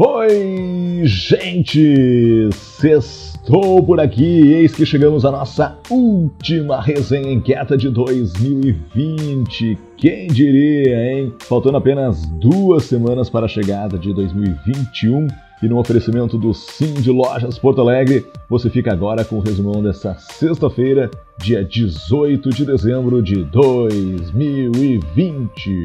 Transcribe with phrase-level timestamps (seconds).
[0.00, 2.48] Oi, gente!
[2.52, 9.76] Sextou por aqui e eis que chegamos à nossa última resenha inquieta de 2020.
[9.96, 11.34] Quem diria, hein?
[11.40, 15.26] Faltando apenas duas semanas para a chegada de 2021
[15.64, 19.82] e no oferecimento do Sim de Lojas Porto Alegre, você fica agora com o resumão
[19.82, 25.82] dessa sexta-feira, dia 18 de dezembro de 2020.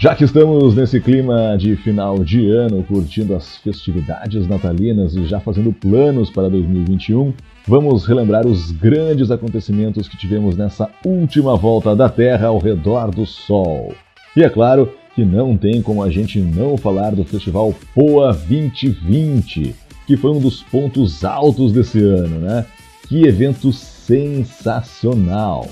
[0.00, 5.40] Já que estamos nesse clima de final de ano, curtindo as festividades natalinas e já
[5.40, 7.34] fazendo planos para 2021,
[7.66, 13.26] vamos relembrar os grandes acontecimentos que tivemos nessa última volta da Terra ao redor do
[13.26, 13.92] Sol.
[14.36, 19.74] E é claro que não tem como a gente não falar do Festival Poa 2020,
[20.06, 22.64] que foi um dos pontos altos desse ano, né?
[23.08, 25.66] Que evento sensacional!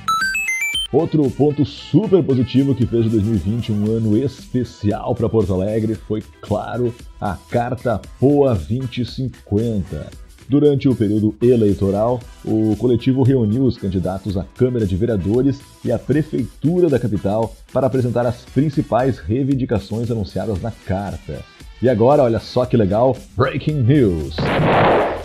[0.92, 6.22] Outro ponto super positivo que fez de 2020 um ano especial para Porto Alegre foi,
[6.42, 10.25] claro, a Carta POA 2050.
[10.48, 15.98] Durante o período eleitoral, o coletivo reuniu os candidatos à Câmara de Vereadores e à
[15.98, 21.44] Prefeitura da capital para apresentar as principais reivindicações anunciadas na carta.
[21.82, 24.36] E agora, olha só que legal, breaking news!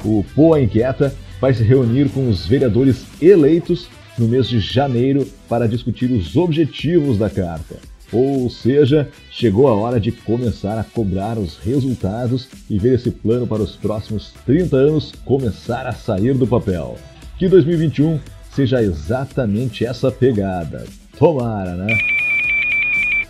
[0.04, 5.68] O Poa Inquieta vai se reunir com os vereadores eleitos no mês de janeiro para
[5.68, 7.76] discutir os objetivos da carta.
[8.12, 13.46] Ou seja, chegou a hora de começar a cobrar os resultados e ver esse plano
[13.46, 16.96] para os próximos 30 anos começar a sair do papel.
[17.38, 18.18] Que 2021
[18.50, 20.84] seja exatamente essa pegada.
[21.16, 21.96] Tomara, né?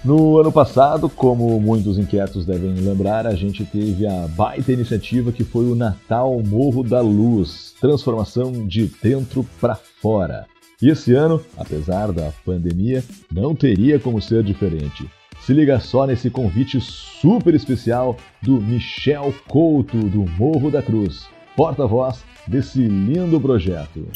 [0.02, 5.44] No ano passado, como muitos inquietos devem lembrar, a gente teve a baita iniciativa que
[5.44, 10.46] foi o Natal Morro da Luz transformação de dentro para fora.
[10.82, 15.08] E esse ano, apesar da pandemia, não teria como ser diferente.
[15.40, 21.26] Se liga só nesse convite super especial do Michel Couto, do Morro da Cruz,
[21.56, 24.08] porta-voz desse lindo projeto.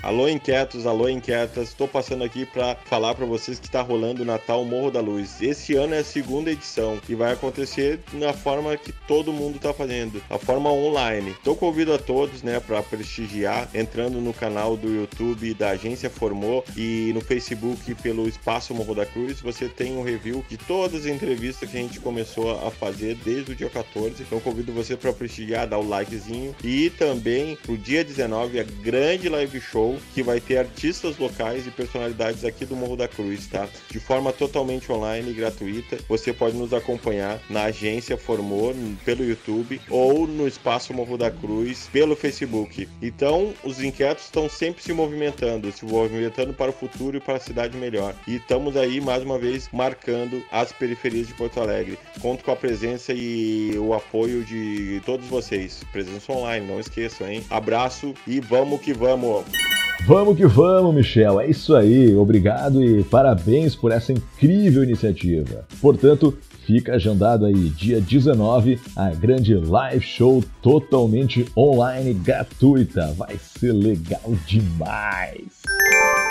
[0.00, 4.24] Alô inquietos, alô inquietas, estou passando aqui para falar para vocês que está rolando o
[4.24, 5.42] Natal Morro da Luz.
[5.42, 9.74] Esse ano é a segunda edição e vai acontecer na forma que todo mundo está
[9.74, 11.34] fazendo, a forma online.
[11.40, 16.64] Então convido a todos, né, para prestigiar, entrando no canal do YouTube da Agência Formou
[16.76, 21.06] e no Facebook pelo Espaço Morro da Cruz, você tem um review de todas as
[21.06, 24.22] entrevistas que a gente começou a fazer desde o dia 14.
[24.22, 29.28] Então convido você para prestigiar, dar o likezinho e também pro dia 19 a grande
[29.28, 33.46] live show show que vai ter artistas locais e personalidades aqui do Morro da Cruz,
[33.46, 33.68] tá?
[33.90, 35.98] De forma totalmente online e gratuita.
[36.08, 41.88] Você pode nos acompanhar na agência Formou pelo YouTube ou no espaço Morro da Cruz
[41.92, 42.88] pelo Facebook.
[43.00, 47.40] Então, os inquietos estão sempre se movimentando, se movimentando para o futuro e para a
[47.40, 48.14] cidade melhor.
[48.26, 51.98] E estamos aí mais uma vez marcando as periferias de Porto Alegre.
[52.20, 55.84] Conto com a presença e o apoio de todos vocês.
[55.92, 57.44] Presença online, não esqueçam, hein?
[57.48, 59.77] Abraço e vamos que vamos!
[60.06, 61.40] Vamos que vamos, Michel.
[61.40, 62.14] É isso aí.
[62.14, 65.66] Obrigado e parabéns por essa incrível iniciativa.
[65.80, 66.36] Portanto,
[66.66, 73.12] fica agendado aí, dia 19, a grande live show totalmente online gratuita.
[73.16, 75.62] Vai ser legal demais.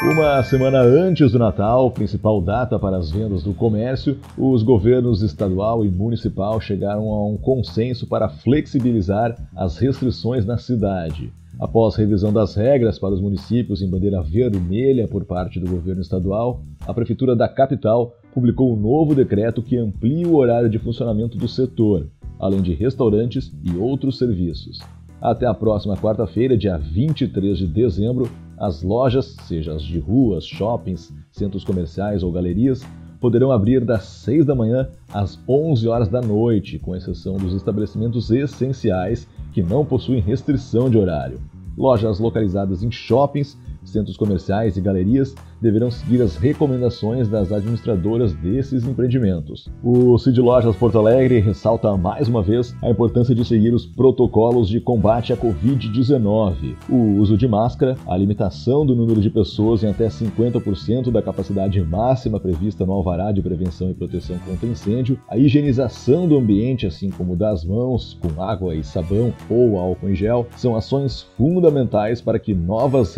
[0.04, 5.84] Uma semana antes do Natal, principal data para as vendas do comércio, os governos estadual
[5.84, 11.32] e municipal chegaram a um consenso para flexibilizar as restrições na cidade.
[11.60, 16.62] Após revisão das regras para os municípios em bandeira vermelha por parte do governo estadual,
[16.86, 21.48] a Prefeitura da capital publicou um novo decreto que amplia o horário de funcionamento do
[21.48, 22.06] setor,
[22.40, 24.80] além de restaurantes e outros serviços.
[25.20, 31.12] Até a próxima quarta-feira, dia 23 de dezembro, as lojas, seja as de ruas, shoppings,
[31.32, 32.86] centros comerciais ou galerias,
[33.20, 38.30] poderão abrir das 6 da manhã às 11 horas da noite, com exceção dos estabelecimentos
[38.30, 39.28] essenciais
[39.58, 41.40] que não possuem restrição de horário.
[41.76, 43.58] Lojas localizadas em shoppings,
[43.90, 49.68] centros comerciais e galerias deverão seguir as recomendações das administradoras desses empreendimentos.
[49.84, 54.70] O Cid Lojas Porto Alegre ressalta mais uma vez a importância de seguir os protocolos
[54.70, 59.88] de combate à Covid-19, o uso de máscara, a limitação do número de pessoas em
[59.88, 65.38] até 50% da capacidade máxima prevista no alvará de prevenção e proteção contra incêndio, a
[65.38, 70.48] higienização do ambiente, assim como das mãos com água e sabão ou álcool em gel,
[70.56, 73.16] são ações fundamentais para que novas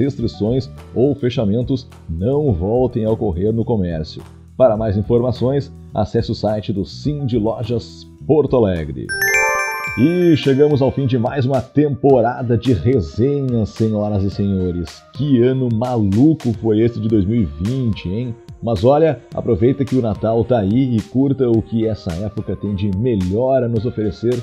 [0.59, 4.21] restrições ou fechamentos não voltem a ocorrer no comércio.
[4.57, 9.07] Para mais informações, acesse o site do Sim de Lojas Porto Alegre.
[9.97, 15.01] E chegamos ao fim de mais uma temporada de resenhas, senhoras e senhores.
[15.15, 18.35] Que ano maluco foi esse de 2020, hein?
[18.61, 22.75] Mas olha, aproveita que o Natal tá aí e curta o que essa época tem
[22.75, 24.35] de melhor a nos oferecer,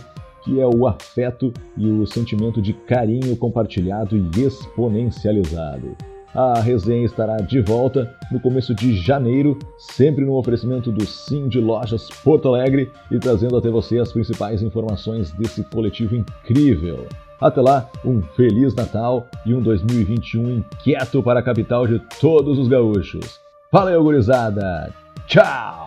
[0.47, 5.97] que é o afeto e o sentimento de carinho compartilhado e exponencializado.
[6.33, 11.59] A resenha estará de volta no começo de janeiro, sempre no oferecimento do Sim de
[11.59, 17.07] Lojas Porto Alegre e trazendo até você as principais informações desse coletivo incrível.
[17.41, 22.69] Até lá, um Feliz Natal e um 2021 inquieto para a capital de todos os
[22.69, 23.41] gaúchos.
[23.73, 24.93] Valeu, gurizada!
[25.27, 25.86] Tchau!